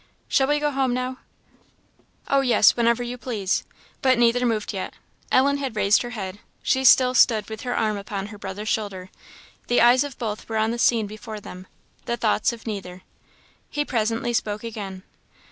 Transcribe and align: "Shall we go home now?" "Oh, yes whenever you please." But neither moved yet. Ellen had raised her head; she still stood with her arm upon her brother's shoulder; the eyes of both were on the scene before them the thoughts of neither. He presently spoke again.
"Shall 0.27 0.47
we 0.47 0.57
go 0.57 0.71
home 0.71 0.95
now?" 0.95 1.19
"Oh, 2.27 2.41
yes 2.41 2.75
whenever 2.75 3.03
you 3.03 3.19
please." 3.19 3.65
But 4.01 4.17
neither 4.17 4.47
moved 4.47 4.73
yet. 4.73 4.95
Ellen 5.31 5.57
had 5.57 5.75
raised 5.75 6.01
her 6.01 6.09
head; 6.09 6.39
she 6.63 6.83
still 6.83 7.13
stood 7.13 7.47
with 7.51 7.61
her 7.61 7.77
arm 7.77 7.97
upon 7.97 8.25
her 8.33 8.39
brother's 8.39 8.67
shoulder; 8.67 9.11
the 9.67 9.79
eyes 9.79 10.03
of 10.03 10.17
both 10.17 10.49
were 10.49 10.57
on 10.57 10.71
the 10.71 10.79
scene 10.79 11.05
before 11.05 11.39
them 11.39 11.67
the 12.05 12.17
thoughts 12.17 12.51
of 12.51 12.65
neither. 12.65 13.03
He 13.69 13.85
presently 13.85 14.33
spoke 14.33 14.63
again. 14.63 15.03